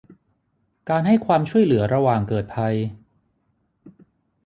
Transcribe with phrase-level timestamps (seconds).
[0.89, 2.75] การให้ความช่วยเหลือระหว่างเกิดภัย